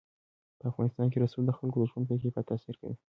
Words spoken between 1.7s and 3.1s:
د ژوند په کیفیت تاثیر کوي.